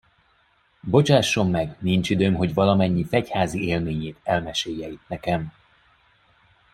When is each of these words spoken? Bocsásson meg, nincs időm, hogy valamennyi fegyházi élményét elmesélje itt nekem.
Bocsásson 0.81 1.49
meg, 1.49 1.75
nincs 1.79 2.09
időm, 2.09 2.33
hogy 2.35 2.53
valamennyi 2.53 3.05
fegyházi 3.05 3.63
élményét 3.65 4.19
elmesélje 4.23 4.87
itt 4.87 5.07
nekem. 5.07 5.53